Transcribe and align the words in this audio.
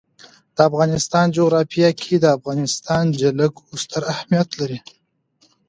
د 0.55 0.57
افغانستان 0.69 1.25
جغرافیه 1.37 1.89
کې 2.01 2.15
د 2.19 2.25
افغانستان 2.37 3.03
جلکو 3.21 3.63
ستر 3.83 4.01
اهمیت 4.13 4.49
لري. 4.59 4.79